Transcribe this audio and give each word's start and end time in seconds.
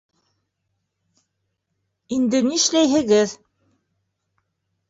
Инде 2.17 2.41
нишләйһегеҙ? 2.47 3.37